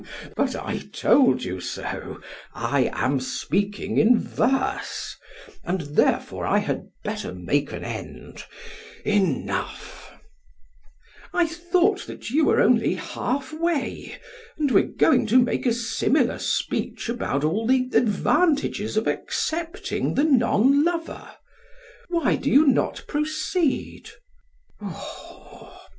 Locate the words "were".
12.45-12.59, 14.71-14.81